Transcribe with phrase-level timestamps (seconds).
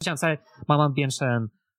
[0.00, 1.26] 现在慢慢变成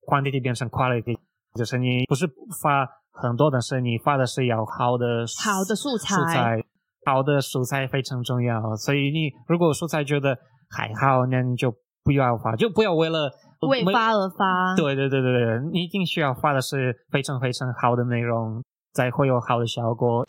[0.06, 1.18] quantity 变成 quality，
[1.56, 2.28] 就是你不是
[2.62, 6.63] 发很多，但是你发的是要好的好的素材，素材
[7.04, 8.76] 好的素材非常重要。
[8.76, 10.38] 所以你如果素材觉得
[10.70, 11.73] 还好，那你就
[12.04, 13.31] 不要发，就不要为了
[13.68, 14.76] 为发而发。
[14.76, 18.63] 对对对对对，你一定需要发的是非常非常好的内容，
[18.94, 20.23] 才会有好的效果。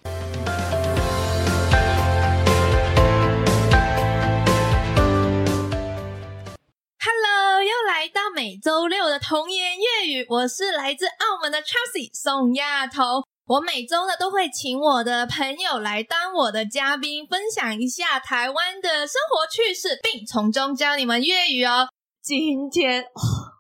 [8.62, 13.04] 周六的童言粤语，我是来自澳门的 Chelsea 宋亚彤。
[13.45, 21.88] 我每周呢都会请我的朋友来当我的嘉宾，分享一下台湾的生活趣事，并从中教你们粤语哦。
[22.23, 23.04] 今天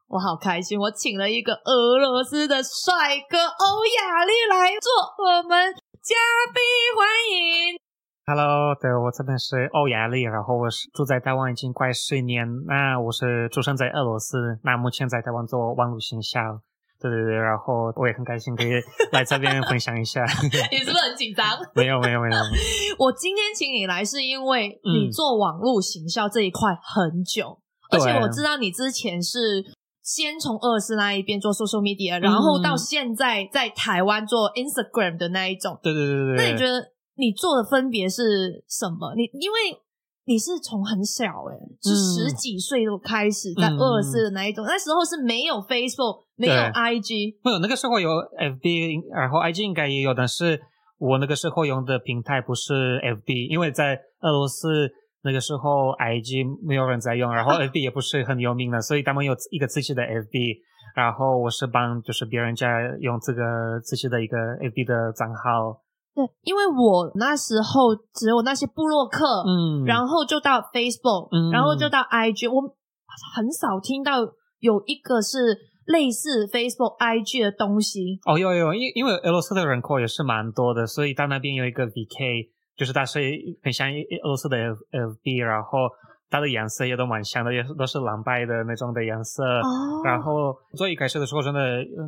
[0.06, 6.14] 我好开心，我请了一个俄罗斯的帅哥欧亚丽来做我们嘉
[6.54, 6.62] 宾，
[6.96, 7.80] 欢迎。
[8.34, 12.48] Hello，对我这边是欧亚丽，然后我是住在台湾已经快十年。
[12.66, 16.40] 那我是出生在俄罗斯，那目前在台湾做网络营销。
[16.98, 18.70] 对对对，然后我也很开心可以
[19.12, 20.24] 来这边分享一下。
[20.24, 21.44] 你是不是很紧张？
[21.76, 22.36] 没有没有没有。
[23.04, 27.60] 我今天请你来是因为你做网络行销这一块很久，
[27.90, 29.62] 而且我知道你之前是
[30.00, 35.78] 先从俄罗斯那一边做 social media，然后到现在在台湾做 Instagram 的那一种。
[35.82, 36.46] 对对对对对。
[36.46, 36.92] 那你觉得？
[37.16, 39.14] 你做的分别是什么？
[39.14, 39.56] 你因为
[40.24, 50.60] 你是从很小哎，是十几岁就开始在俄罗斯的那一种，那时候是没有 Facebook，没有 IG，没有那个时候有 FB，然后 IG 应该也有，但是
[50.98, 54.88] 我那个时候用的平台不是 FB，因为在俄罗斯
[55.24, 60.58] 那个时候 IG 没有人在用，然后 FB 也不是很有名的，所以他们有一个自己的 FB，
[60.94, 62.68] 然后我是帮就是别人家
[63.00, 63.42] 用这个
[63.82, 65.81] 自己的一个 FB 的账号。
[66.14, 72.60] 对，因为我那时候只有那些部落客，嗯，然后就到 Facebook，嗯，然后就到 IG，我
[73.34, 74.20] 很少听到
[74.58, 78.20] 有一个是类似 Facebook、IG 的东西。
[78.26, 83.18] 哦，有有，因因为俄罗斯的人口也是蛮多的，所以到那边有一个 VK，就是它是
[83.62, 85.88] 很像俄罗斯的 FB，然后
[86.28, 89.42] 它的颜色也都蛮像的，也都是蓝白的那种的颜色。
[89.42, 90.02] 哦。
[90.04, 91.60] 然后最一开始的时候真的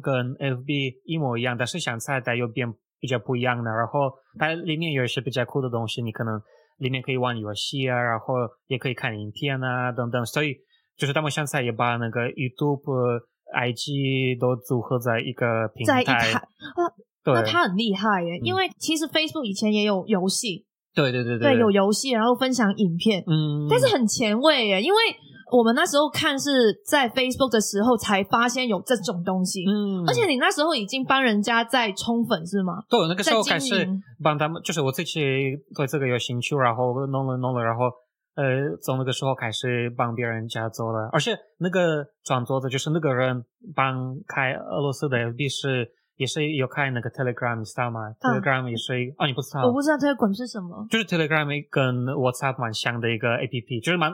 [0.03, 2.71] 跟 FB 一模一样，但是想在它又变。
[3.05, 6.41] 比较不一样的，然后它里面有一些比较酷的东西，你可能
[6.79, 8.33] 里面可以玩游戏啊，然后
[8.67, 10.57] 也可以看影片啊等等，所以
[10.97, 13.21] 就是他们现在也把那个 YouTube、
[13.55, 16.33] IG 都组合在一个平台，
[17.27, 24.99] 那他很厉害耶，因为其实 Facebook 以前也有游戏，对对对对，有游戏，然后分享影片，嗯，但是很前卫耶，因为。
[25.51, 32.83] 我们那时候看是在 Facebook 的时候才发现有这种东西，嗯，而且你那时候已经帮人家在充粉是吗？
[32.89, 33.89] 对，那个时候开始
[34.23, 35.21] 帮他们，就是我自己
[35.75, 37.85] 对这个有兴趣，然后弄了弄了，然后
[38.37, 43.45] 呃，从那个时候开始帮别人家做了，而且那个创作的就是那个人
[43.75, 45.91] 帮开俄罗斯的 FB 是。
[46.17, 49.67] 也是有开那个 Telegram，你知道吗？Telegram 也是哦，你不知道？
[49.67, 50.87] 我不知道 Telegram 是什么。
[50.89, 54.13] 就是 Telegram 跟 WhatsApp 蛮像的一个 APP，就是蛮，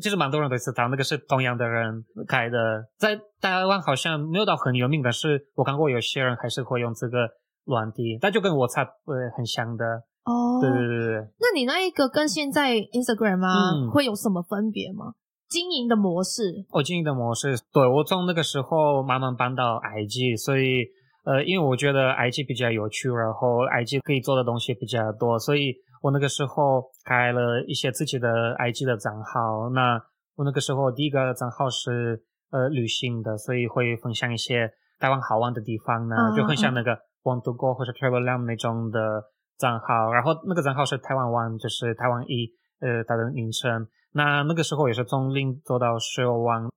[0.00, 2.88] 其实蛮多人都知道，那个是同样的人开的。
[2.96, 7.28] 在台湾好像没有到很有名，但是我看过有些人还是会用这个
[7.66, 9.84] 软体，那就跟 WhatsApp 呃很像的。
[10.24, 11.28] 哦，对对对对。
[11.38, 15.12] 那你那一个跟现在 Instagram 啊会有什么分别吗？
[15.50, 16.64] 经营的模式？
[16.70, 20.86] 哦，经营的模式，对我从那个时候慢慢搬到 IG，所以。
[21.24, 29.70] 呃，因为我觉得 IG 比较有趣，然后 IG 可以做的东西比较多，所以我那个时候开了一些自己的 IG 的账号。
[29.70, 30.02] 那
[30.34, 34.68] 我那个时候第一个账号是呃旅行的，所以会分享一些
[34.98, 39.22] 台湾好玩的地方呢，就很像那个 Want to Go 或者 Travel Lam 那种的
[39.58, 40.12] 账号。
[40.12, 42.50] 然后那个账号是台湾 One，就是台湾一
[42.80, 43.86] 呃它的名称。
[44.12, 46.68] 那那个时候也是从零做到十二万。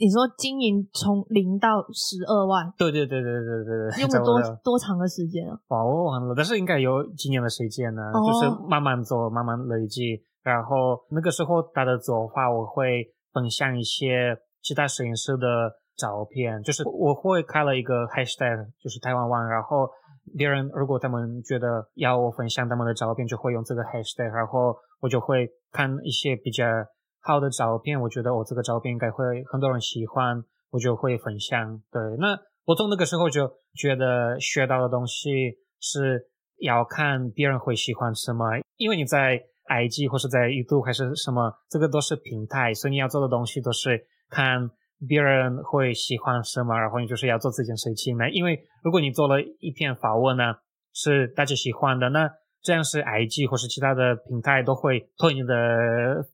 [0.00, 2.72] 你说经营从零到十二万？
[2.78, 5.52] 对对对对对对对，用了多多长的时间啊？
[5.68, 10.24] 哇，我忘了，但是应该有几年的时间呢，就是慢慢做，慢慢累积。
[10.42, 15.46] 然后那个时候他的做法，我会分享一些其他摄影师的
[15.98, 19.86] 照片，就是我会开了一个 hashtag，就是台湾湾，然后
[20.34, 26.64] 别人如果他们觉得要我分享他们的照片，就会用这个 hashtag，然后我就会看一些比较。
[27.20, 31.82] 好的照片，我觉得我这个照片应该会很多人喜欢，我就会分享。
[31.90, 36.28] 对，那我从那个时候就觉得学到的东西是
[36.58, 38.44] 要看别人会喜欢什么，
[38.76, 44.70] 因为你在 IG 或是在 YouTube 还是什么，这个都是平台，所以你要做的东西都是看
[45.06, 48.16] 别人会喜欢什么，然后你就是要做这件事情。
[48.16, 50.54] 那因为如果你做了一篇访问呢，
[50.92, 52.30] 是大家喜欢的，那
[52.62, 55.54] 这样是 IG 或是其他的平台都会推你的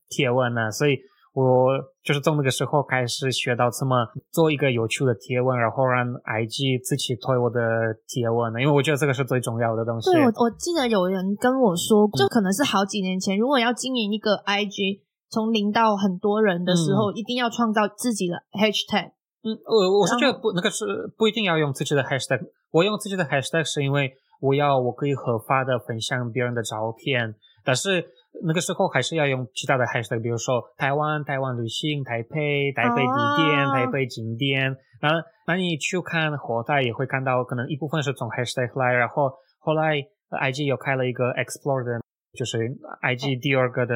[0.09, 0.97] 贴文呢，所以
[1.33, 1.69] 我
[2.03, 3.95] 就是从那个时候开始学到怎么
[4.31, 7.61] 做一个有趣的贴文，然后让 IG 自己推我的
[8.07, 10.11] 贴文呢，因为我觉得这个是最重要的东西。
[10.11, 19.11] 对，我我记得有人跟我说，就可能是好几年前，如果要经营一个 IG，从零到很多人的时候，一定要创造自己的 Hashtag。
[19.43, 22.39] 嗯，我我是觉得不，那个是不一定要用自己的 Hashtag。
[22.71, 28.07] 我用自己的 Hashtag 是因为我要我可以合法的分享别人的照片，但是。
[28.43, 34.77] 那个时候还是要用其他的 hashtag，比如说台湾、台湾旅行、台北、台北地点、台北景点。
[35.01, 35.17] 然后，
[35.47, 39.97] 那你去看后台也会看到，可能一部分是从 hashtag 来，然后后来
[40.29, 41.99] IG 又开了一个 explore 的。
[42.37, 42.59] 就是
[43.01, 43.95] I G 第二个的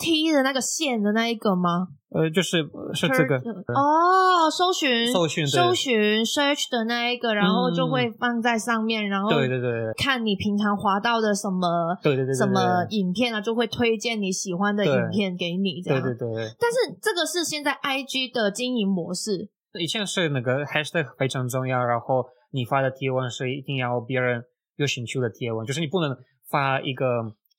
[0.00, 1.86] T 的那个线的那一个吗？
[2.10, 2.58] 呃，就是
[2.94, 16.02] 是这个哦，搜寻搜寻搜寻 search 的那一个，然后就会放在上面，然后对对对，看你平常滑到的什么对对对什么影片啊，就会推荐你喜欢的影片给你这样。
[16.02, 16.54] 对对对。
[16.58, 19.50] 但是这个是现在 I G 的经营模式。
[19.78, 24.42] 以前是那个 hashtag 非常重要，然后你发的贴文是一定要别人
[24.76, 26.16] 有兴趣的贴文，就是你不能。
[26.50, 27.04] 发一个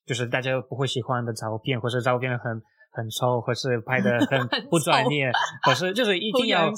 [0.06, 2.60] 就是大家不会喜欢的照片，或是照片很
[2.92, 5.30] 很丑，或是拍的 很不专业，
[5.64, 6.70] 或是就是一定要，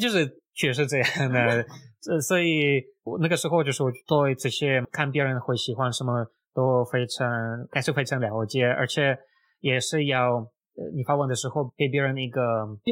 [0.00, 1.64] 就是确实这样的。
[2.10, 7.26] 呃，所以我那个时候就是我对这些看别人会喜欢什么都非常
[7.72, 9.16] 还是非常了解，而且
[9.60, 12.40] 也是要呃你发文的时候给别人一个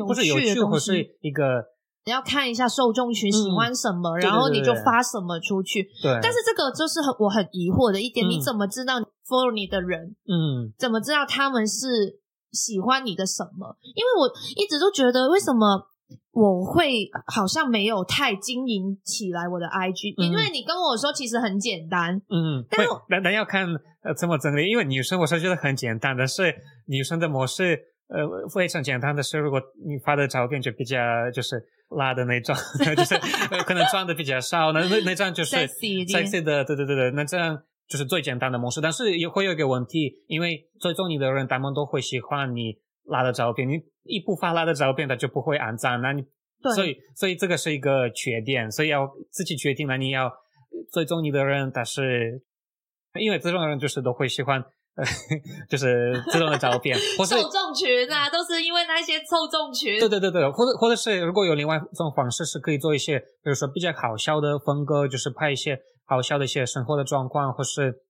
[0.06, 1.64] 不是有趣，或是一个。
[2.04, 5.84] 你要看一下受众群喜欢什么，然后你就发什么出去。
[6.02, 12.18] 对，但是这个就是很我很疑惑的一点，你怎么知道 follow 你的人，嗯，怎么知道他们是
[12.50, 13.76] 喜欢你的什么？
[13.94, 15.86] 因为我一直都觉得，为什么
[16.32, 20.20] 我会好像没有太经营起来我的 IG？
[20.20, 23.64] 因为你跟我说其实很简单，嗯，但是但但要看
[24.02, 26.52] 呃怎么整理，因为女生我是觉得很简单，但是
[26.88, 27.78] 女生的模式
[28.08, 30.98] 呃非常简单的是，如果你发的照片就比较
[31.32, 31.64] 就是。
[31.96, 32.54] 拉的那种
[32.96, 33.18] 就是
[33.64, 38.80] 可能穿的比较少，那那那张就是 sexy 的，对对对对，那这样就是最简单的模式。
[38.80, 42.74] 但是也会有一个问题，因为追踪你的人，他们都会喜欢你
[43.04, 46.00] 拉的照片，你一不发拉的照片，他就不会按赞。
[46.00, 46.22] 那你
[46.74, 50.30] 所以所以这个是一个缺点，所以要自己决定了，你要
[50.92, 52.42] 追踪你的人，但是
[53.20, 54.64] 因为这种人就是都会喜欢。
[55.70, 59.98] 就是自动的照片， 或是受众群啊，都是因为那些受众群。
[59.98, 68.02] 对对对对，或者或者是如果有另外一种方式，是可以做一些，比如说比较好笑的风格，就是拍一些好笑的一些生活的状况，或是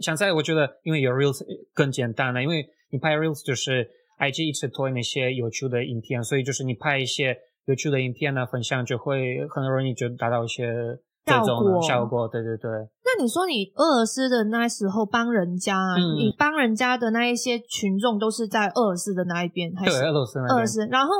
[0.00, 1.42] 像在我觉得，因为有 reels
[1.74, 3.90] 更简单了，因为你拍 reels 就是
[4.20, 7.36] IG 一直推那些有趣的影片，所以就是你拍一些
[7.66, 10.72] 有趣的影片呢，分享就会很容易就达到一些。
[11.28, 12.70] 效果效果，对对对。
[13.08, 20.38] 那你说你俄罗斯的那时候帮人家，你帮人家的那一些群众都是在俄罗斯的那一边，还是俄罗斯？
[20.40, 20.86] 俄罗斯。
[20.88, 21.14] 然后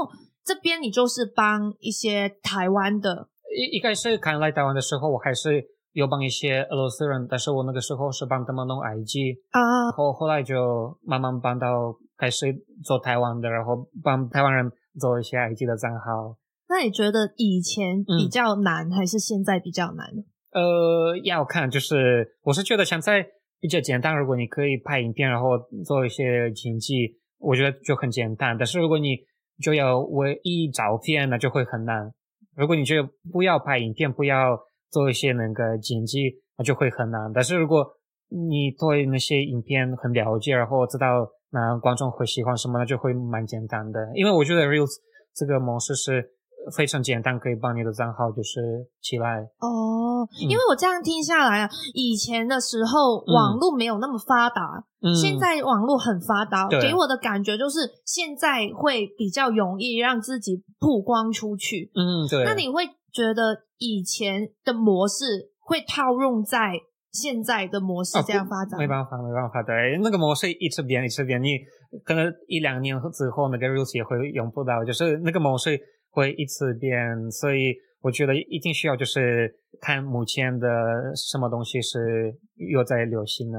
[0.44, 3.28] 这边你就是帮一些台湾的。
[3.56, 9.90] 一一开始刚来台湾的时候，我还是有帮一些俄罗斯人，但是我那个时候是帮他们弄 IG 啊。
[9.92, 12.54] 后后来就慢慢帮到开始
[12.84, 14.70] 做台湾的，然后帮台湾人
[15.00, 16.36] 做一些 IG 的账号。
[16.68, 20.06] 那你觉得以前比较难，还是现在比较难？
[20.52, 23.26] 呃，要看，就是我是觉得现在
[23.60, 24.16] 比较简单。
[24.16, 28.56] 如果你可以拍影片，然后做一些剪辑，我觉得就很简单。
[28.56, 29.16] 但是如果你
[29.62, 32.10] 就要唯一照片，那就会很难。
[32.56, 32.94] 如果你就
[33.30, 34.58] 不要拍影片，不要
[34.90, 37.30] 做一些那个剪辑，那就会很难。
[37.32, 37.86] 但是如果
[38.30, 44.00] 你对那些影片很了解，然后知道那观众会喜欢什么，那就会蛮简单的。
[44.14, 44.96] 因为我觉得 Reels
[45.34, 46.34] 这个模式是。
[46.76, 50.28] 非常简单，可以帮你的账号就是起来哦。
[50.40, 54.84] 因为我这样听下来啊，以前的时候网络没有那么发达，
[55.14, 61.90] 现在网络很发达，给我的感觉就是现在会比较容易让自己曝光出去。
[61.94, 62.44] 嗯，对。
[62.44, 66.72] 那你会觉得以前的模式会套用在
[67.12, 68.76] 现在的模式这样发展？
[68.76, 71.58] 没办法，没办法，对，那个模式一直变，一直变，你
[72.04, 75.80] 可能一两年之后那个 rules 也会用不到，就是那个模式。
[76.18, 80.66] 会一次变，所以我觉得一定需要就是看目前的
[81.14, 83.58] 什么东西是又在流行呢，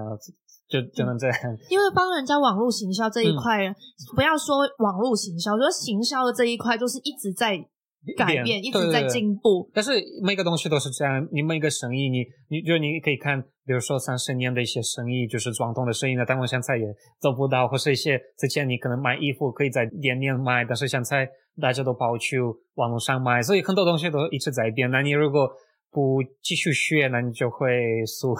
[0.67, 1.35] 就只能这样。
[1.69, 3.73] 因为帮人家网络行销这一块，
[4.13, 7.65] 不要说网络行销，说行销的这一块，就是一直在。
[8.17, 9.91] 改变一直在进步，但是
[10.23, 11.27] 每个东西都是这样。
[11.33, 16.85] 你每个生意，你你就你可以看，比如说三十年的一些生意，就是传统的生意呢，但我现在也
[17.19, 21.27] 做不到，或是一些之前你可能买衣服可以在店面卖，但是现在
[21.59, 22.37] 大家都跑去
[22.75, 24.89] 网络上卖，所以很多东西都一直在变。
[24.89, 25.49] 那你如果
[25.91, 27.67] 不继续学，那你就会
[28.05, 28.33] 输。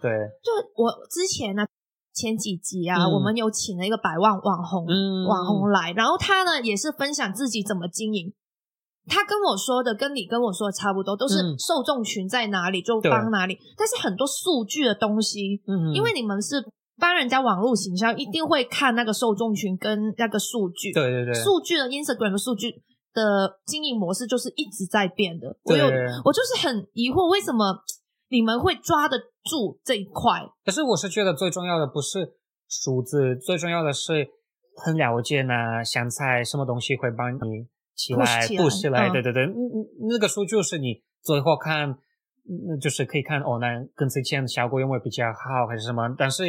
[0.00, 0.10] 对，
[0.42, 1.64] 就我之前呢。
[2.16, 8.32] 前几集啊，嗯我们有请了一个百万网红、嗯网红来，然后他呢也是分享自己怎么经营。
[9.08, 16.64] 他跟我说的跟你跟我说的差不多，都是嗯受众群在哪里就对帮哪里，但是很多数据的东西，嗯因为你们是
[16.98, 20.92] 帮人家网络行销，一定会看那个受众群跟那个数据。
[20.92, 22.82] 对对对，数据的 Instagram 的数据
[23.12, 25.56] 的经营模式就是一直在变的。
[25.64, 27.82] 我有，对我就是很疑惑，为什么
[28.28, 30.40] 你们会抓得住这一块？
[30.64, 32.34] 可是我是觉得最重要的不是
[32.68, 34.28] 数字，最重要的是
[34.76, 37.38] 很了解呢香菜什么东西会帮你
[37.94, 39.46] 起来 push 起来对对对，
[40.08, 46.12] 那个数据是你最后看，嗯就是可以看哦，那跟之前效果有没有比较好还是什么？
[46.18, 46.44] 但是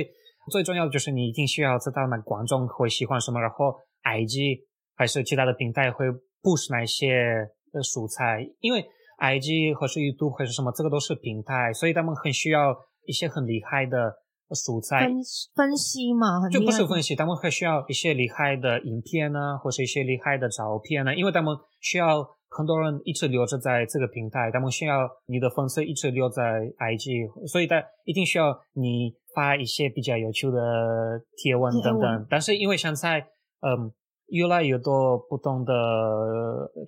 [0.52, 4.62] 最重要的就是你一定需要知道那观众会喜欢什么，然后 IG
[4.96, 6.06] 还是其他的平台会
[6.42, 8.86] push 哪些呃素材，因为
[9.20, 12.75] IG 或是 YouTube 或是什么，这个都是平台，所以他们很需要
[13.06, 14.14] 一些很厉害的
[14.52, 15.16] 素材，分
[15.56, 26.44] 分析嘛，就不是分析，他们会需要一些厉害的影片呢，或是一些厉害的照片呢，因为他们需要很多人一直留着在这个平台，他们需要你的粉丝一直留在
[26.78, 32.27] IG，所以他一定需要你发一些比较有趣的贴文等等。
[32.30, 33.20] 但是因为现在，
[33.60, 33.92] 嗯，
[34.30, 35.74] 越来越多不同的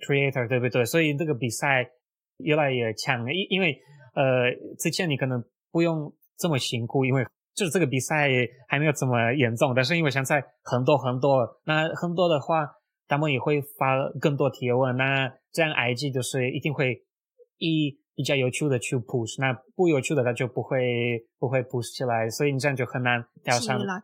[0.06, 0.84] creator，对不对？
[0.84, 1.86] 所以这个比赛
[2.38, 3.78] 越来越强，因因为
[4.14, 7.24] 呃，之前你可能不用这么辛苦，因为
[7.54, 8.28] 就是这个比赛
[8.68, 12.66] 还没有这么严重，但是因为现在很多很多，那很多的话，
[13.06, 17.04] 他们也会发更多贴文，那这样 IG 就是一定会
[17.58, 23.78] 以比较有趣的去 push，那不有趣的它就不会不会 push 起来，所以你这样就很难掉上。
[23.78, 24.02] 来。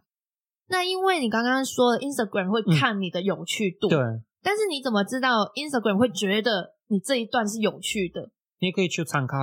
[0.69, 3.99] 那因为你刚刚说的 Instagram 会看你的有趣度，嗯对，
[4.41, 8.31] 但是你怎么知道 Instagram 会觉得你这一段是有趣的？
[8.61, 9.37] 你可以去参考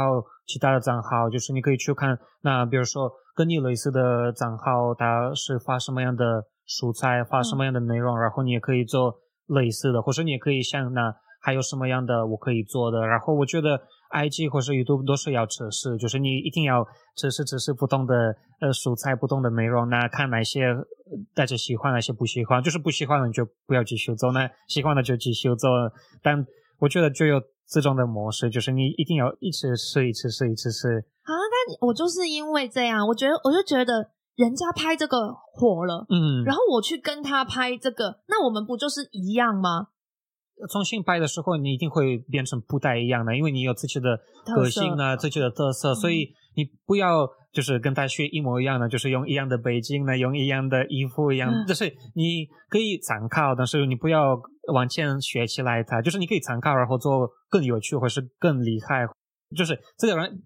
[0.48, 13.06] 其他的账号，就是你可以去看，那比如说跟你类似的账号，它是发什么样的蔬菜，发什么样的内容，然后你也可以做类似的，或者你也可以像那还有什么样的我可以做的。
[13.06, 13.80] 然后我觉得
[14.12, 18.14] IG 或是 YouTube 都是要测试，就是你一定要测试测试不同的
[18.60, 20.86] 呃蔬菜、不同的内容，那看哪些呃
[21.34, 25.70] 大家喜欢，哪些不喜欢，就是不喜欢的你就不要继续做，那喜欢的就继续做。
[26.22, 26.46] 但
[26.80, 31.06] 我觉得就有这种的模式，就是你一定要一直试，一次试，一次试。
[31.24, 39.88] 啊，那我就是因为这样，我觉得我就觉得人家拍这个火了，嗯，然后我去跟他拍这个，那我们不就是一样吗？
[40.70, 44.20] 重新拍的时候，你一定会变成不太一样的，因为你有自己的
[44.56, 54.40] 个性啊，自己的特色，嗯所以你不要就是跟他学一模一样的，就是用一样的背景呢，用一样的衣服一样，嗯就是你可以参考，但是你不要
[54.74, 59.08] 往前学起来它，就是你可以参考，然后做更有趣或是更厉害。
[59.54, 60.42] 就是这个人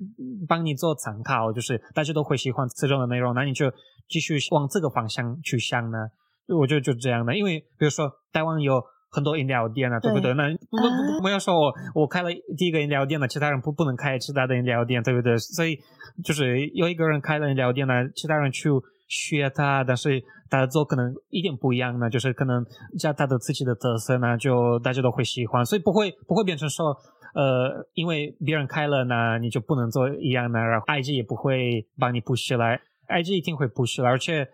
[0.47, 3.71] 帮你做参考，就是大家都会喜欢这种的内容，那你就
[4.07, 5.97] 继续往这个方向去想呢。
[6.47, 10.33] 我觉得就这样的，因为比如说台湾有很多饮料店啊，对不对？
[10.33, 15.37] 对那不不不不要说我我开了第一个饮料店了，其他人不不能开其他的饮料店，对不对？
[15.37, 15.77] 所以
[16.23, 18.69] 就是有一个人开了饮料店呢，其他人去
[19.07, 22.65] 学他，但是他做可能一点不一样呢，就是可能
[22.99, 26.95] 加他的自己的特色呢，就大家都会喜欢，所以不会不会变成说。
[27.35, 34.47] 呃，因为别人开了呢，你就不能做一样的，然后 IG 也不会帮你 push 起来，IG 一定会 push 来，而且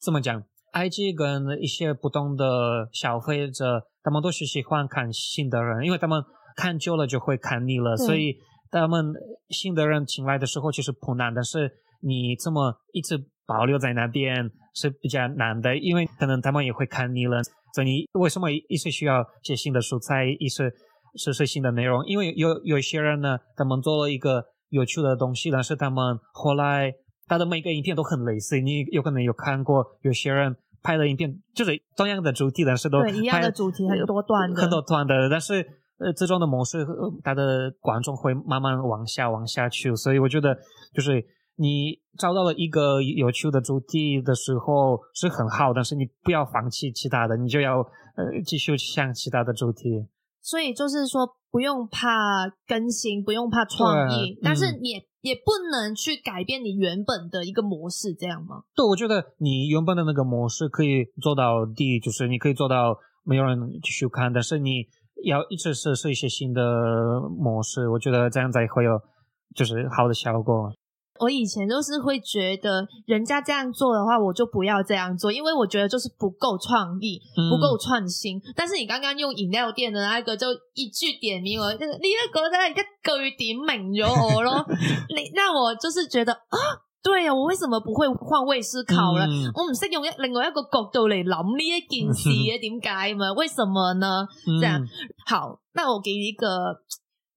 [0.00, 0.40] 怎么讲
[0.72, 6.22] ，IG 跟一些普通的消费者，他们都是喜欢看新的人，因为他们
[6.56, 8.36] 看久了就会看腻了，所以
[8.70, 9.12] 他们
[9.50, 11.70] 新的人进来的时候其实不难，但是
[12.00, 17.42] 你这么一直保留在那边是比较难的，因为可能他们也会看腻了，
[17.74, 20.72] 所以你为什么一直需要写新的素材，一直
[21.16, 22.04] 试试新的内容？
[22.06, 26.92] 因为有有一些人呢，他们做了一个有趣的东西，但是他们后来
[27.28, 35.64] 他的每个影片都很类似，你有可能有看过，有些人拍的影片就是同样的主题，但是都对一样的主题很多段的很多段的，但是
[35.98, 40.56] 呃这种的模式，呃它的观众会慢慢往下往下去，所以我觉得
[40.94, 41.24] 就是
[41.56, 50.06] 你找到了一个有趣的主题的时候是很好，但是你不要放弃其他的，你就要呃继续向其他的主题。
[50.40, 58.62] 所以就是说，不用怕更新，不用怕创意，但是也也不能去改变你原本的一个模式，这样吗？
[58.74, 64.86] 对，我觉得你原本的那个模式可以做到第，就是你可以做到没有人去看，但是你
[65.24, 66.62] 要一直试试一些新的
[67.36, 69.00] 模式，我觉得这样才会有
[69.54, 70.72] 就是好的效果。
[71.20, 78.40] 我以前就是会觉得人家这样做的话，我就不要这样做，因为我觉得就是不够创意，嗯不够创新。
[78.56, 82.80] 但是你刚刚用饮料店的那个，就一句点名我，就是你那个在一句
[83.36, 84.64] 點名咗我咯，
[85.14, 86.58] 你让我就是觉得啊，
[87.02, 89.24] 對啊，我為什麼不會換位思考呢？
[89.28, 93.32] 嗯我唔識用一另外一個角度嚟諗呢一件事嘅， 點解嘛？
[93.34, 94.26] 為什麼呢？
[94.60, 94.88] 這樣嗯
[95.26, 96.46] 好，那我給你一個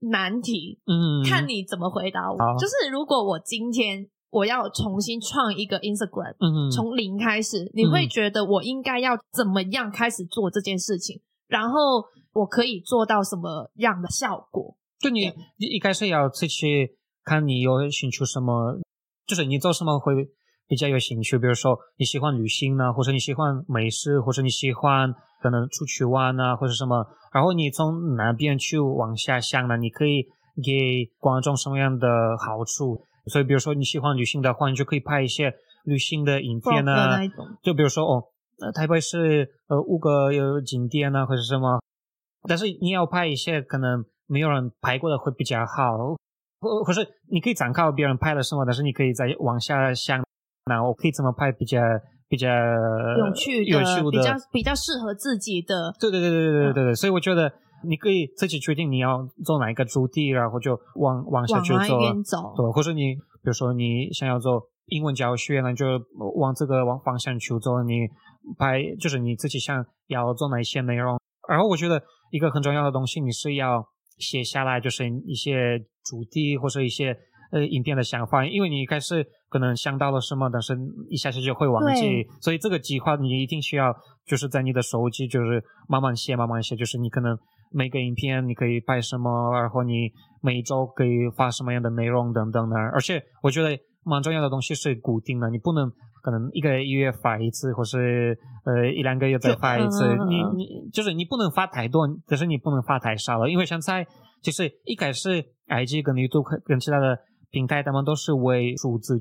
[0.02, 2.38] 難題，嗯，看你怎么回答我。
[2.60, 11.22] 就是如果我今天我要重新创一个 Instagram，嗯从零开始，你会觉得我应该要怎么样开始做这件事情？
[11.48, 14.76] 然后我可以做到什么样的效果？
[15.00, 16.58] 就你你一开始要自己
[17.24, 18.80] 看你有寻求什么，
[19.28, 20.30] 就是你做什麼會
[20.72, 29.76] 比较有兴趣，比如说你喜欢旅行呢，或者你喜欢美食，或者你喜欢可能出去玩啊，或者什么，然后你从哪边去往下想呢？
[29.76, 30.24] 你可以
[30.64, 32.08] 给观众什么样的
[32.40, 33.04] 好处？
[33.26, 37.18] 所以，比如说你喜欢旅行的话，你就可以拍一些旅行的影片啊
[37.62, 38.24] 就比如说哦，
[38.62, 41.82] 呃台北是呃五个有景点啊，或者什么，
[42.48, 46.16] 但是你要拍一些可能没有人拍过的会比较好，
[46.62, 50.24] 或或是你可以参考别人拍了什么，但是你可以再往下想，
[50.66, 51.80] 那我可以怎么拍比较
[52.28, 55.94] 比较有趣有趣比较比较适合自己的。
[56.00, 57.52] 对对对对对对对所以我觉得
[57.84, 61.74] 你可以自己确定你要做哪一个主题然后就往往下去
[62.24, 62.54] 走。
[62.56, 65.86] 对或者你比如说你想要做英文教学那就
[66.36, 68.08] 往这个往方向去做你
[68.58, 71.20] 拍就是你自己想要做哪一些内容。
[71.50, 73.84] 然后我觉得一个很重要的东西你是要
[74.18, 77.18] 写下来就是一些主题或者一些
[77.52, 80.78] 呃影片的想法，因为你一开始可能想到了什么，但是
[81.10, 83.94] 一下下就会忘记，所以这个计划你一定需要
[84.26, 87.38] 就是在你的手机就是慢慢写，慢慢写，就是你可能
[87.72, 90.10] 每个影片你可以拍什么，然后你
[90.42, 92.76] 每一周可以发什么样的内容等等的。
[92.76, 95.90] 而且我觉得蛮重要的东西是固定的，你不能
[96.24, 100.06] 可能一个月发一次，或是呃一两个月再发一次。
[100.06, 104.06] 嗯你你就是你不能发太多，但是你不能发太少了，因为现在
[104.42, 107.18] 就是一开始 IG 跟 YouTube 跟其他的
[107.52, 109.20] 平台，他们都是为数字。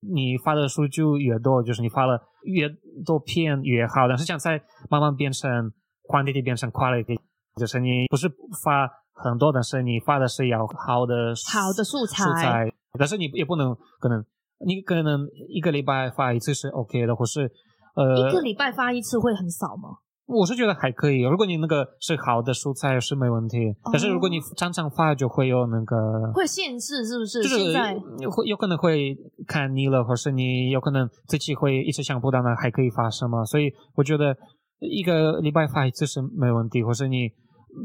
[0.00, 2.68] 你发的数据越多，就是你发了越
[3.04, 4.08] 多片越好。
[4.08, 5.70] 但是現在慢慢变成
[6.08, 7.20] quantity 变成 quality，
[7.56, 8.28] 就是你不是
[8.64, 14.24] 发很多，但是你发的是要好的好的素材素材，但是你也不能可能
[14.66, 17.52] 你可能一个礼拜发一次是 OK 的，或是
[17.94, 19.98] 呃一个礼拜发一次会很少嗎？
[20.32, 27.42] 我是觉得还可以，如果你那个是好的蔬菜是沒問題，哦但是如果你常常发就会有那个会限制是不是？
[27.42, 27.94] 就是現在
[28.30, 29.16] 會有可能会
[29.46, 33.44] 看腻了，或是你有可能自己会一直想不到呢，还可以发什么？
[33.44, 34.34] 所以我觉得
[34.80, 37.28] 一个礼拜发一次是没问题，或是你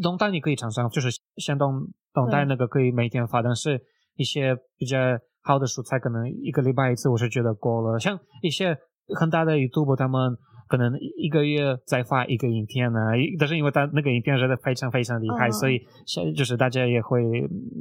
[0.02, 1.70] 等待你可以常常就是像等
[2.14, 3.80] 等待那个可以每天发，但是
[4.16, 4.98] 一些比较
[5.44, 8.00] 好的蔬菜可能一个礼拜一次我是觉得够了。
[8.00, 8.76] 像一些
[9.16, 13.00] 很大的 YouTube 他們可能一个月再发一个影片呢，
[13.40, 17.22] 但是因为他那个影片真的非常非常厉害，嗯所以现就是大家也会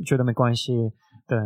[0.04, 0.72] 觉得没关系，
[1.26, 1.38] 对。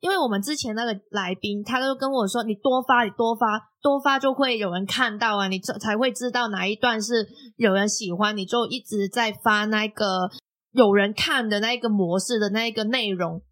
[0.00, 7.24] 因为我们之前那个来宾，他都跟我说，你多发，你多发，多发就会有人看到啊，你这才会知道哪一段是
[7.56, 10.28] 有人喜欢，你就一直在发那个
[10.72, 13.42] 有人看的那一个模式的那一个内容。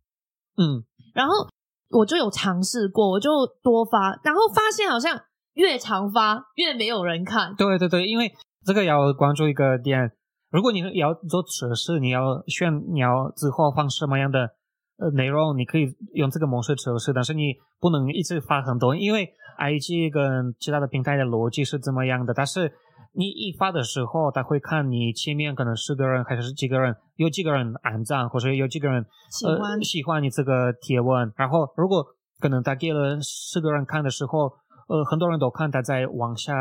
[0.57, 0.83] 嗯，
[1.15, 1.47] 然后
[1.91, 3.31] 我就有尝试过，我就
[3.63, 5.17] 多发，然后发现好像
[5.61, 7.55] 越常发越没有人看。
[7.55, 8.33] 对对对，因为
[8.65, 10.11] 这个要关注一个点，
[10.51, 14.49] 如果你要做测试，你要选你要之后放什么样的
[14.97, 22.73] 呃内容，你可以用这个模式测试，但是你不能一直发很多，因为 IG 跟其他的平台的逻辑是怎么样的，但是
[23.13, 32.07] 你一发的时候，他会看你前面可能十个人还是几个人，有几个人按赞，或者有几个人喜欢呃喜欢你这个贴文，然后如果
[32.39, 34.51] 可能他给了十个人看的时候。
[34.91, 36.53] 呃，很多人都看，他在往下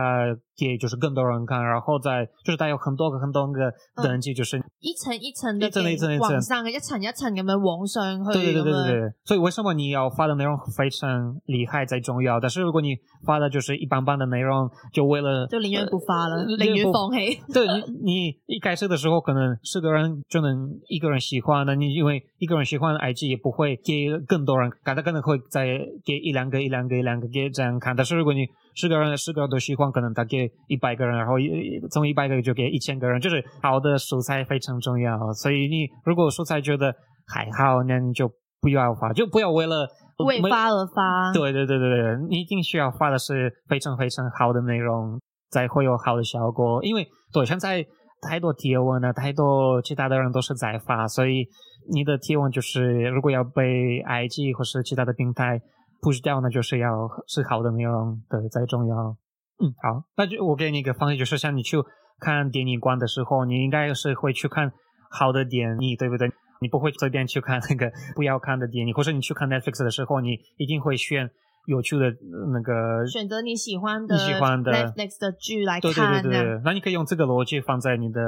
[0.59, 3.71] 給，就是更多人看，然后再就是它有很多个很多个
[4.03, 8.33] 等级，就是、一层一层的，一層一層一層往上，一层一层咁樣往上去。
[8.33, 12.39] 對對對對咁樣對，所以为什么你要发的内容非常厉害才重要？
[12.39, 12.89] 但是如果你
[13.25, 17.41] 发的就是一般般的内容，就为了就宁愿不发了，呃寧願放弃。
[17.53, 17.65] 对
[18.03, 25.65] 你，你一开始的时候可能十个人就能一个人喜欢，那你因为一个人喜歡 IG 也不会给更多人看，他可能会再
[26.03, 27.95] 给一两个、一两个、一两个给这样看。
[27.95, 35.17] 但是如果你十个人、十个人都喜欢，可能他給一百个人，然后一从一百个就给一千个人，就是好的素材非常重要。
[35.33, 36.93] 所以你如果素材觉得
[37.27, 38.29] 还好，那你就
[38.61, 39.87] 不要发，就不要为了
[40.25, 41.31] 为发而发。
[41.33, 45.19] 对对对对对，你一定需要发的是非常非常好的内容，
[45.51, 46.83] 才会有好的效果。
[46.83, 47.85] 因为对现在
[48.21, 51.45] 太多貼文了，太多其他的人都是在发，所以
[51.91, 53.63] 你的貼文就是如果要被
[54.03, 55.57] IG 或是其他的平台
[56.01, 56.87] push 掉，那就是要
[57.27, 59.15] 是好的内容，对，最重要。
[59.61, 61.77] 嗯，好，那就我给你一个方式，就是像你去
[62.19, 64.71] 看电影观的时候，你应该是会去看
[65.09, 66.29] 好的电影，对不对？
[66.61, 71.29] 你不会随便去看那个 不要看的电影，或者你去看 Netflix 的时候，你一定会选
[71.67, 72.05] 有趣的
[72.51, 78.21] 那个选择你喜欢的你喜欢的 Netflix 的剧来看对，对对对，那你可以用这个逻辑放在你的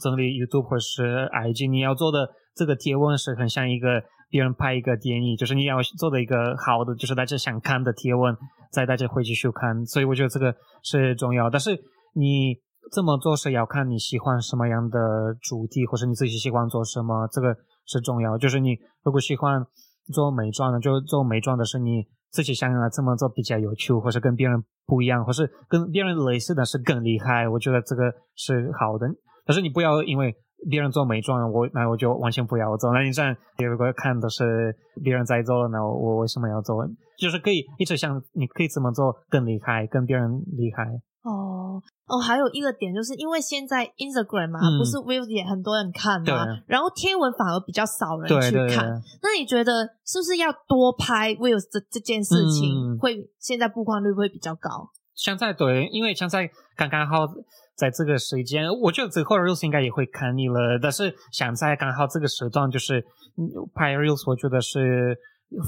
[0.00, 8.36] 整理 YouTube 或是 IG，你要做的这个贴文是很像一个别人拍一个电影，就是你要做的一个好的，就是大家想看的贴文，
[8.76, 11.48] 在大家会继续看，所以我觉得这个是重要。
[11.48, 11.70] 但是
[12.12, 12.54] 你
[12.92, 14.98] 这么做是要看你喜欢什么样的
[15.40, 18.36] 主题，或者你自己喜欢做什么，这个是重要。
[18.36, 19.64] 就是你如果喜欢
[20.12, 29.08] 做美妆的，就做美妆的是你自己想要这么做比较有趣，或是跟别人不一样，或是跟别人类似的是更厉害，我觉得这个是好的。
[29.46, 30.36] 但是你不要因为
[30.68, 32.92] 别人做美妆，我那我就完全不要做。
[32.92, 36.86] 那你这样，你如果看的是别人在做，那我为什么要做？
[37.18, 40.84] 就是可以一直想，你可以怎么做更厉害，跟别人厉害。
[41.22, 48.86] 哦哦，还有一个点就是因为现在 Instagram 嘛，嗯不是 Reels 也很多人看嘛，然后贴文反而比较少人对对去看。
[49.22, 54.90] 那你觉得是不是要多拍 Reels 这这件事情，嗯会现在曝光率会比较高？
[55.14, 57.26] 现在对，因为现在刚刚好
[57.76, 60.78] 在这个时间，我觉得之后 reels 应该也会看腻了。
[60.80, 63.00] 但是现在刚好这个时段，就是
[63.36, 65.16] 嗯拍 reels，我觉得是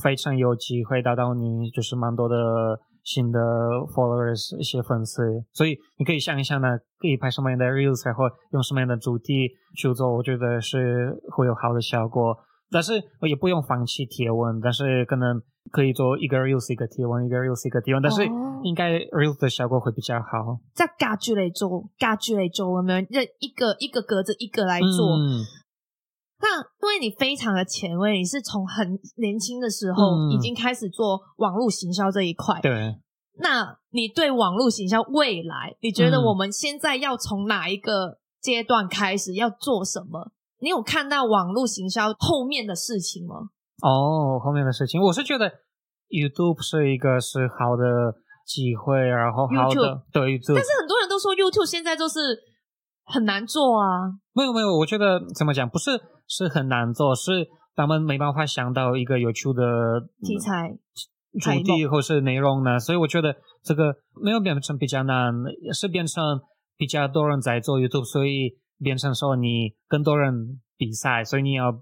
[0.03, 2.37] 非常有机会达到你就是蛮多的
[3.05, 3.39] 新的
[3.95, 5.23] followers 一些粉丝。
[5.53, 12.37] 所以你可以想一想呢，可以拍什么样的 reels，然后用什么样的主题去做，我觉得是会有好的效果。
[12.71, 20.59] 但是我也不用放弃贴文，但是可能可以做一个 reels 一个贴文，一个 reels 一个贴文，但是哦应该 reels 的效果会比较好。
[20.75, 25.17] 在家居类做，家居类做，我们认一个一个格子一个来做。
[25.17, 25.45] 嗯，
[26.41, 32.61] 那因为你非常的前卫，你是从很年轻的时候嗯已经开始做网络行销这一块。
[32.61, 32.97] 对，
[33.39, 40.33] 那你对网络行销未来，你觉得嗯我们现在要从哪一个阶段开始要做什么？
[40.61, 43.51] 你有看到网络行销后面的事情吗？
[43.83, 45.51] 哦，后面的事情，我是觉得
[46.09, 47.85] YouTube 是一个是好的
[48.47, 52.19] 机会，然后好的对但是很多人都说 YouTube 现在就是
[53.05, 54.13] 很难做啊。
[54.33, 55.93] 没有没有，我觉得怎么讲，不是
[56.27, 59.63] 是很难做，是他们没办法想到一个有趣的
[60.23, 60.77] 题材
[61.41, 65.33] 主题或是内容呢，所以我觉得这个没有变成比较难，
[65.73, 66.41] 是变成
[66.77, 71.75] 比较多人在做 YouTube，所以变成说你更多人比赛，所以你要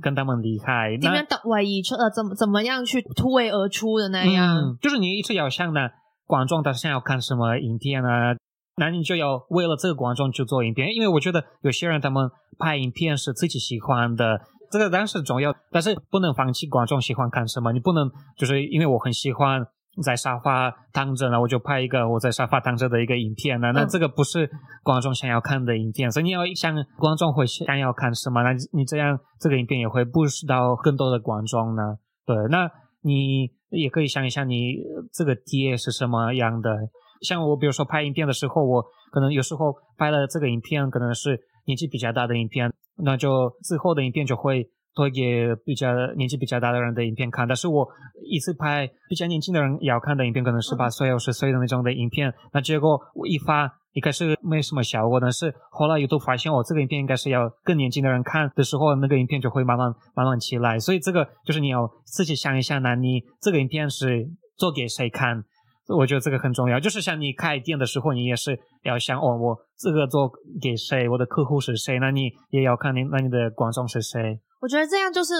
[0.00, 0.92] 跟他们离开。
[0.92, 4.56] 那点样的外溢出呃怎么怎么样去突围而出的那样？
[4.56, 5.80] 嗯，就是你一直要想呢，
[6.24, 8.36] 观众他想要看什么影片啊，
[8.76, 19.66] 那你就要为了这个观众去做影片，因为我觉得有些人他们拍影片是自己喜欢的，这个当然是重要，但是不能放弃观众喜欢看什么，你不能就是因为我很喜欢。
[20.02, 23.72] 在沙发躺着呢，我就拍一个我在沙发躺着的一个影片呢。
[23.72, 24.50] 那嗯这个不是
[24.82, 31.82] 观众想要看的影片，所以你要想观众会想要看什么，那你这样这个影片也会 boost 到更多的观众呢。
[32.26, 32.70] 对，那
[33.02, 34.76] 你也可以想一想，你
[35.12, 36.70] 这个贴是什么样的？
[37.22, 47.46] 像我，比如说拍影片的时候，我可能有时候拍了这个影片，可能是年纪比较大的影片，那就之后的影片就会推给比较年纪比较大的人的影片看。
[47.46, 47.86] 但是我
[48.24, 53.72] 一次拍比较年轻的人要看的影片，可能十八岁、二十岁的那种的影片，那结果我一发。
[53.92, 60.78] 一开始没什么效果，但是后来 YouTube 发现我这个影片应该是要更年轻的人看的时候，那个影片就会慢慢慢慢起来。
[60.78, 64.28] 所以这个就是你要自己想一下呢，你这个影片是
[64.58, 65.42] 做给谁看？
[65.96, 66.78] 我觉得这个很重要。
[66.78, 70.30] 就是像你开店的时候，你也是要想哦，我这个做
[70.60, 71.08] 给谁？
[71.08, 71.98] 我的客户是谁？
[71.98, 74.38] 那你也要看你那你的观众是谁？
[74.60, 75.32] 我觉得这样就是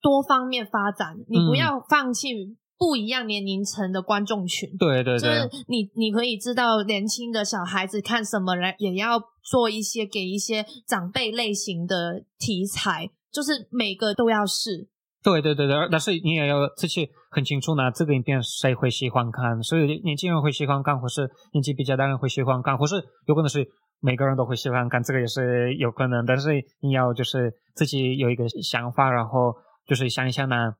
[0.00, 2.28] 多方面发展，你不要放弃
[2.76, 4.68] 不一样年龄层的观众群。
[4.78, 14.88] 对对对，就是你，你可以知道年轻的小孩子看什么，来也要做一些给一些长辈类型的题材，就是每个都要试。
[15.22, 22.96] 对对对对，但是你也要自己很清楚呢，这个影片谁会喜欢看，所以年轻人会喜欢看，或是年纪比较大人会喜欢看，或是
[23.26, 23.66] 有可能是
[24.04, 26.26] 每个人都会喜欢看，这个也是有可能。
[26.26, 29.54] 但是你要就是自己有一个想法，然后
[29.86, 30.74] 就是想一想呢。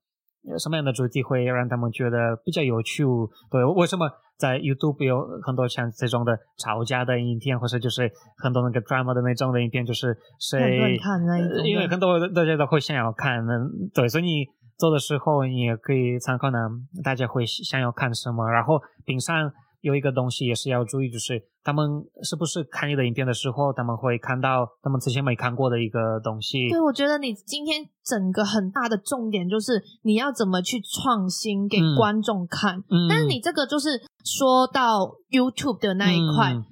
[0.59, 3.03] 什么样的主题会让他们觉得比较有趣？
[3.51, 4.07] 对，为什么
[4.37, 14.45] 在 YouTube 有很多像这种的吵架的影片，或者就是很多那个 drama 的那种的影片，就是谁看那一种，因为很多大家都会想要看，嗯，对，所以你
[14.77, 16.59] 做的时候你也可以参考呢，
[17.03, 19.51] 大家会想要看什么，然后平常
[19.85, 21.85] 有一个东西也是要注意，就是他们
[22.23, 26.71] 是不是看你的影片的时候，他们会看到他们之前没看过的一个东西。
[26.71, 32.79] 对，我觉得你今天整个很大的重点就是你要怎么去创新给嗯观众看。
[32.89, 36.65] 嗯，但是你这个就是说到 YouTube 的那一块，嗯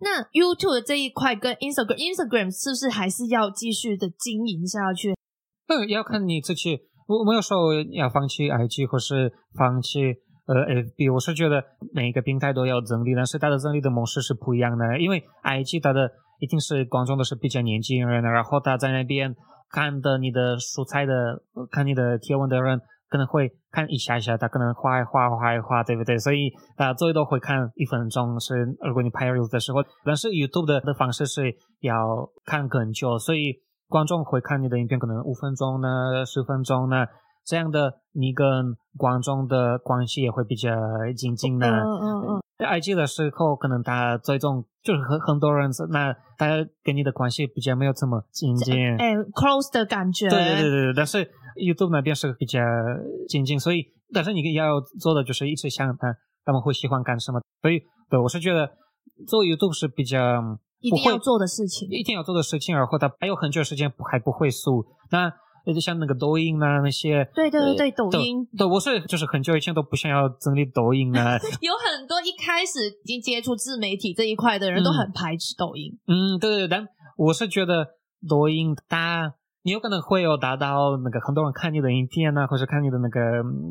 [0.00, 5.14] 那 YouTube 的这一块跟 Instagram，Instagram 是不是还是要继续的经营下去？
[5.66, 7.56] 嗯要看你自己，我没有说
[7.92, 10.00] 要放弃 IG 或是放弃
[10.46, 14.98] 呃，FB，我是觉得每一个平台都要整理，但是它的整理的模式是不一样的。
[14.98, 19.34] 因为 IG 它的一定是观众都是比较年轻人的，然后他在那边
[19.70, 22.78] 看的你的素材的，看你的贴文的人
[23.08, 26.18] 可能会看一下一下，他可能画一画画一画，对不对？
[26.18, 28.54] 所以大家最多会看一分钟，是
[28.86, 29.78] 如果你拍 reels 的时候。
[30.04, 33.54] 但是 YouTube 的的方式是要看更久，所以
[33.88, 35.88] 观众会看你的影片可能五分钟呢，
[36.26, 37.06] 十分钟呢。
[37.44, 40.70] 这样的你跟观众的关系也会比较
[41.16, 41.66] 亲近的。
[41.68, 42.40] 嗯嗯嗯。
[42.56, 48.74] 在 IG 的时候，可能他最终就是很很多人，那大家跟你的关系比较没有这么亲近。
[48.96, 50.28] 哎，close 的感觉。
[50.28, 52.60] 对对对对但是 YouTube 那边是比较
[53.28, 57.40] 亲近，所以但是你要做的就是一直想他他们会喜欢干什么。
[57.60, 58.70] 所以对我是觉得
[59.26, 60.40] 做 YouTube 是比较
[60.78, 64.86] 一定要做的事情，一定要做的事情，然后他还有很久时间还不会输。
[65.10, 65.32] 那
[65.72, 71.38] 就像那个抖音啊，那些对对对对，抖音对，我是就是很久以前都不想要整理抖音啊。
[71.62, 75.96] 有很多一开始已经接触自媒体这一块的人都很排斥抖音。
[76.06, 77.86] 嗯，对对对，但我是觉得
[78.28, 83.20] 抖音它你有可能会有达到那个很多人看你的影片啊，或者看你的那个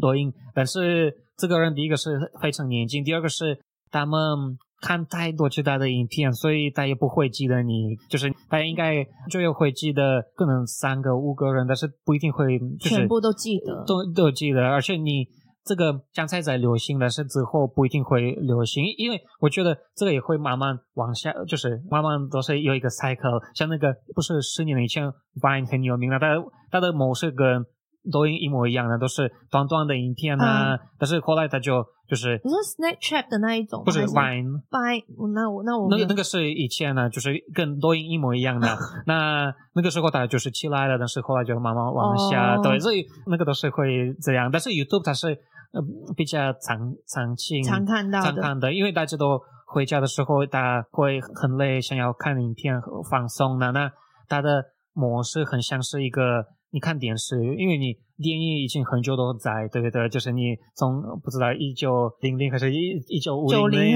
[0.01, 3.59] 抖音，但是这个人第一个是非常年轻，第二个是
[3.91, 4.57] 他们。
[4.83, 7.95] 看太多其他的影片，所以他也不会记得你。
[8.09, 14.61] 就是他应该就有会记得，可能三个五个人，但是不一定会全部都记得，都都记得。
[14.61, 15.25] 而且你
[15.63, 23.41] 这个现在在流行，但是之后不一定会流行，因为我觉得这个也会慢慢往下，就是慢慢都是有一个 cycle。
[23.55, 25.09] 像那个不是十年以前
[25.41, 26.35] Vine 很有名了，但
[26.69, 27.65] 他的模式跟
[28.11, 31.85] 抖音一模一样的，都是短短的影片啊，但是后来他就。
[32.05, 38.67] 就是你说 Snapchat 的那一种，不是 Vine，Vine，那我那我那个那个是以前呢，就是跟抖音一模一样的。
[39.07, 42.57] 那那个时候它就是起来了，但是后来就慢慢往下。
[42.57, 44.51] 对，所以那个都是会这样。
[44.51, 45.29] 但是 YouTube 它是
[45.71, 45.81] 呃
[46.15, 52.75] 比较常常青常看到常看的，因为大家都回家的时候，大家会很累，想要看影片
[53.09, 53.71] 放松的。
[53.71, 53.89] 那
[54.27, 54.61] 它的
[54.91, 56.45] 模式很像是一个。
[56.73, 60.09] 你看电视，因为你电影已经很久都在，对不对？
[60.09, 63.95] 就是你从不知道一九零零还是一一九五零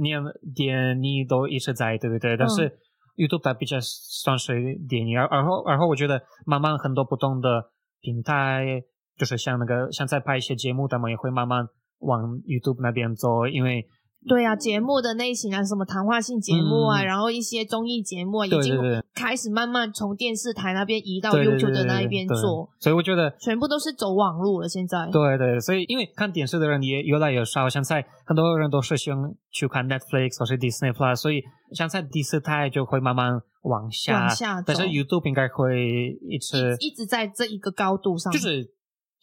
[0.00, 0.22] 年
[0.54, 2.36] 电影都一直在，对不对？
[2.36, 2.78] 但是
[3.16, 4.54] YouTube 它比较算是
[4.88, 8.64] 电影，而而后而后我觉得慢慢很多不同的平台，
[9.18, 11.66] 就是像那个像在拍一些节目，他们也会慢慢
[11.98, 13.84] 往 YouTube 那边走，因为。
[14.28, 18.76] 对啊，节目的类型啊，什么谈话性节目啊，然后一些综艺节目啊，已经
[19.14, 22.68] 开始慢慢从电视台那边移到 YouTube 的那一边做。
[22.80, 24.68] 所以我觉得全部都是走网路了。
[24.68, 38.75] 现在对对，所以因为看电视的人也越来越少，现在很多人都是喜欢去看 Netflix 或是 Disney Plus，所以现在第四台就会慢慢往下，往下但是 YouTube 应该会一直一直在这一个高度上，就是。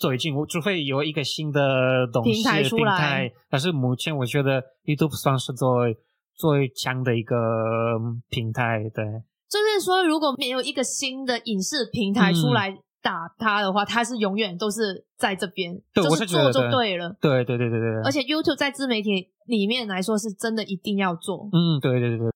[0.03, 5.97] 最近我除非有一个新的东西平台，但是目前我觉得 YouTube 算是最
[6.35, 7.37] 最强的一个
[8.27, 8.79] 平台。
[8.93, 9.05] 对，
[9.49, 17.15] 就是说如果没有一个新的影视平台出来打它的话，它是永远都是在这边，就是做就对了。
[17.21, 18.01] 对对对对对。
[18.03, 21.47] 而且 YouTube 在自媒体里面来说，是真的一定要做。
[21.53, 22.32] 嗯，对对对对。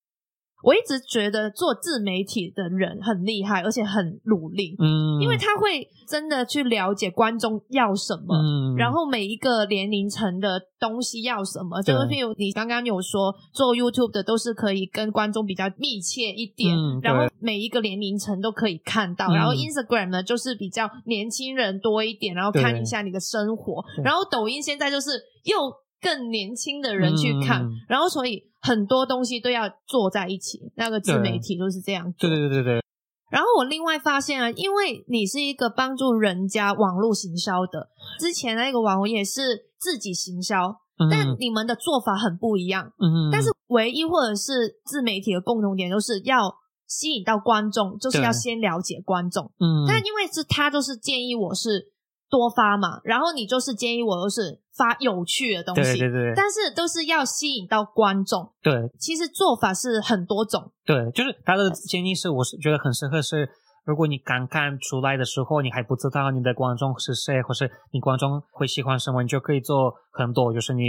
[0.68, 25.12] 我一直觉得做自媒体的人很厉害，而且很努力，嗯，因为他会真的去了解观众要什么，嗯，然后每一个年龄层的东西要什么，就是譬如你刚刚有说做 YouTube 的都是可以跟观众比较密切一点，然后每一个年龄层都可以看到，然后 Instagram 呢就是比较年轻人多一点，然后看一下你的生活，然后抖音现在就是
[25.46, 25.88] 又。
[26.00, 30.72] 更年轻的人去看，然后所以很多东西都要做在一起。
[30.76, 32.14] 那个自媒体都是这样。
[32.18, 32.84] 对对对对对。
[33.30, 40.78] 然后我另外发现啊，因为你是一个帮助人家网络行销的，之前那个网红也是自己行销，
[41.10, 42.92] 但你们的做法很不一样。
[43.00, 43.30] 嗯。
[43.32, 49.52] 但是唯一或者是自媒体的共同点，就是要吸引到观众，就是要先了解观众。
[49.60, 49.86] 嗯。
[49.88, 51.94] 但因为是他就是建议我是。
[52.30, 58.52] 多发嘛，然后你就是建议我都是发有趣的东西，对对对，但是都是要吸引到观众。
[58.62, 60.72] 对，其实做法是很多种。
[60.86, 63.50] 对，就是他的建议是，我是觉得很适合是，
[63.86, 70.84] 如果你刚看出来的时候，你还不知道你的观众是谁，或是你观众会喜欢什么，你就可以做很多，就是你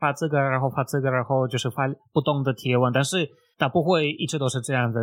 [0.00, 3.28] 发这个，然后发这个，然后就是发不同的贴文，但是
[3.58, 5.00] 它不会一直都是这样的。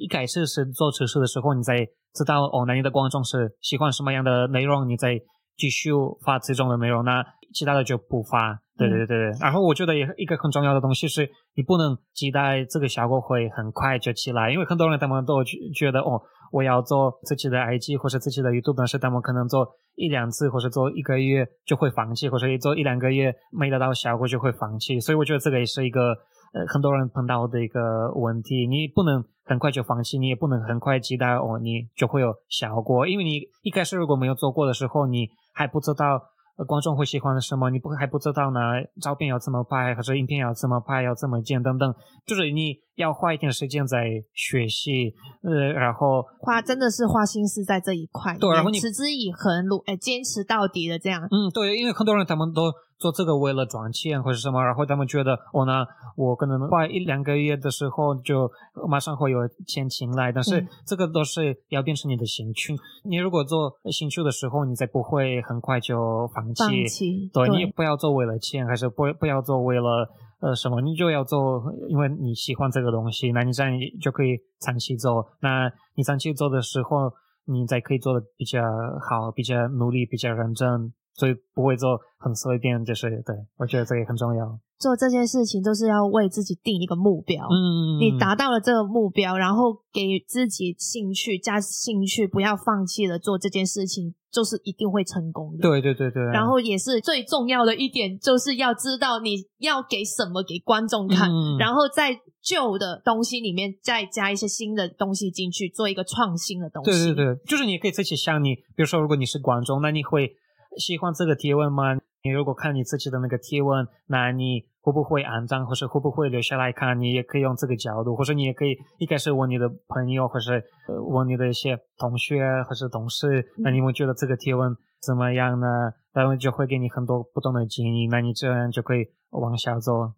[0.00, 5.20] 一开始是做测试的时候，你在知道哦，那你的观众是喜欢什么样的内容，你再
[5.56, 5.90] 继续
[6.24, 8.58] 发这种的内容，那其他的就不发。
[8.78, 9.38] 对对对对。
[9.38, 16.18] 然后我觉得也一个很重要的东西是，你不能期待这个效果会很快就起来，因为很多人他们都觉得哦，
[16.50, 24.98] 我要做自己的 IG 或者自己的 YouTube，但是他们可能做一两次或者做一个月就会放弃，或者做一两个月没得到效果就会放弃。
[24.98, 26.16] 所以我觉得这个也是一个
[26.52, 28.66] 呃很多人碰到的一个问题。
[28.66, 36.22] 你不能很快就放弃，你也不能很快期待哦你就会有效果，因为你一开始如果没有做过的时候，你还不知道。
[36.68, 37.70] 观众会喜欢什么？
[37.70, 38.60] 你不还不知道呢？
[39.00, 41.94] 照片要怎么拍，还是影片要怎么拍，要怎么剪等等，
[42.26, 51.22] 就是你要花一点时间在学习，呃，然后花真的是花心思在这一块，对，然后你持之以恒，努哎坚持到底的这样。
[51.30, 52.72] 嗯，对，因为很多人他们都。
[53.00, 55.86] 做这个为了赚钱或者什么，然后他们觉得我呢，
[56.16, 58.46] 我可能花一两个月的时候就
[58.90, 62.76] 马上会有钱进来，但是这个都是要变成你的兴趣。
[63.04, 66.62] 你如果做兴趣的时候，你才不会很快就放弃。
[66.62, 67.30] 放弃。
[67.32, 70.06] 对，你不要做为了钱，还是不不要做为了
[70.40, 75.26] 呃什么，你就要做，因为你喜欢这个东西，那你这样就可以长期做。
[75.40, 77.12] 那你长期做的时候，
[77.46, 78.62] 你才可以做的比较
[79.08, 80.92] 好，比较努力，比较认真。
[81.12, 84.58] 所以不会做很随便，就是对我觉得这个也很重要。
[84.80, 95.60] 做这件事情都是要为自己定一个目标，嗯，你达到了这个目标，然后给自己兴趣加兴趣，不要放弃了做这件事情，就是一定会成功的。
[95.60, 96.22] 对对对对。
[96.32, 106.90] 然后也是最重要的一点，就是要知道你要给什么给观众看，然后在旧的东西里面再加一些新的东西进去，做一个创新的东西。
[106.90, 110.36] 对对对，就是你可以自己想你，比如说如果你是观众，那你会。
[110.78, 111.96] 喜欢这个提问吗？
[112.22, 116.98] 你如果看你自己的那个提问，那你会不会肮脏，或是会不会留下来看？
[116.98, 120.62] 你也可以用这个角度，或者你也可以一开始问你的朋友，或是
[121.08, 125.66] 问你的一些同学或是同事，那你们觉得这个提问怎么样呢？
[126.12, 130.14] 他们就会给你很多不同的建议，那你这样就可以往下做。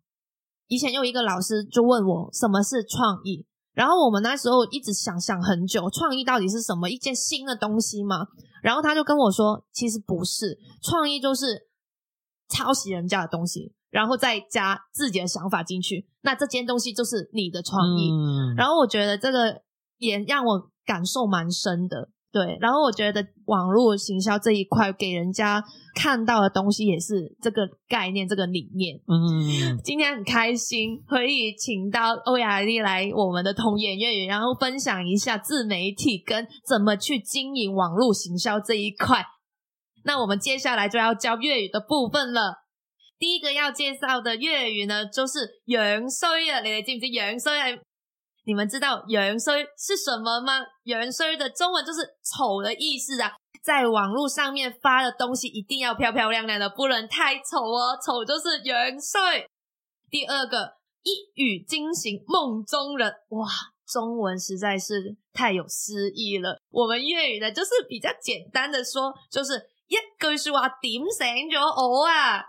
[0.68, 3.46] 以前有一个老师就问我什么是创意。
[3.74, 6.90] 然后我们那时候一直想想很久，创意到底是什么？
[6.90, 8.26] 一件新的东西吗？
[8.62, 11.68] 然后他就跟我说，其实不是，创意就是
[12.50, 18.10] 抄袭人家的东西，然后再加自己的想法进去，那这件东西就是你的创意。
[18.10, 19.62] 嗯然后我觉得这个
[19.98, 22.08] 也让我感受蛮深的。
[22.32, 25.62] 对，然后我觉得网络行销这一块给人家
[25.94, 28.96] 看到的东西也是这个概念、这个理念。
[29.06, 39.26] 嗯，今天很开心可以请到欧雅丽来我们的童言粤语，然后分享一下自媒体跟怎么去经营网络行销这一块。
[40.04, 42.61] 那我们接下来就要教粤语的部分了。
[43.22, 47.80] 第一个要介绍的粤语呢，就是“样衰”啊，你哋知唔知“样衰”系？
[48.44, 50.54] 你们知道“样衰”是什么吗
[50.90, 53.30] ？“样衰”的中文就是丑的意思啊。
[53.62, 59.46] 在网络上面发的东西一定要漂漂亮亮的，不能太丑哦，丑就是“样衰”。
[60.10, 60.72] 第二个，
[61.04, 63.46] 一语惊醒梦中人，哇，
[63.86, 66.58] 中文实在是太有诗意了。
[66.70, 69.52] 我们粤语呢，就是比较简单的说，就是
[69.86, 72.42] 一句说话点醒咗我啊。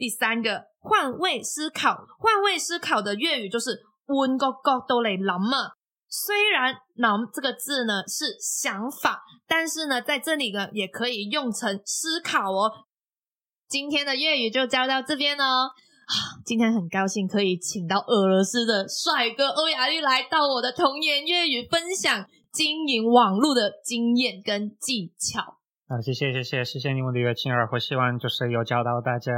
[0.00, 3.78] 第三个，换位思考，换位思考的粤语就是。
[4.12, 5.70] 温个角度来諗啊，
[6.08, 12.72] 虽然“諗”这个字呢是想法，但是呢在这里呢也可以用成思考哦。
[13.68, 15.70] 今天的粤语就教到这边哦。
[16.44, 25.60] 今天很高兴可以请到俄罗斯的帅哥欧亚丽来到我的童言粤语分享经营网络的经验跟技巧。
[25.86, 29.30] 啊，谢谢谢谢谢谢你们的邀请，我希望就是有教到大家。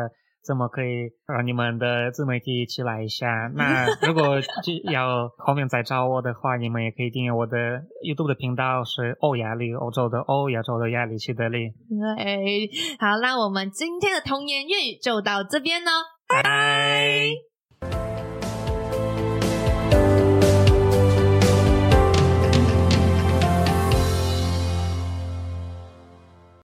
[0.44, 3.26] 怎么可以让你们的自媒体起来一下？
[3.55, 4.40] 那如果
[4.90, 7.57] 要后面再找我的话，你们也可以订阅我的
[8.05, 11.70] YouTube 的频道，是欧亚力，欧洲的欧，亚洲的亚里西德利。
[12.16, 15.90] 对，好，那我们今天的童言粤语就到这边喽，
[16.28, 17.52] 拜拜。